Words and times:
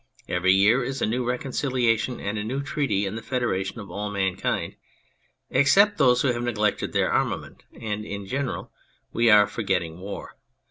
Every 0.27 0.51
year 0.51 0.83
is 0.83 0.99
a 1.03 1.05
new 1.05 1.23
reconciliation, 1.23 2.19
and 2.19 2.35
a 2.39 2.43
new 2.43 2.63
treaty 2.63 3.05
in 3.05 3.13
the 3.13 3.21
federation 3.21 3.79
of 3.79 3.91
all 3.91 4.09
mankind 4.09 4.75
except 5.51 5.99
those 5.99 6.23
who 6.23 6.29
have 6.29 6.41
neglected 6.41 6.91
their 6.91 7.11
armament, 7.11 7.65
and 7.79 8.03
in 8.03 8.25
general 8.25 8.71
we 9.13 9.29
are 9.29 9.45
forgetting 9.45 9.99
war. 9.99 10.37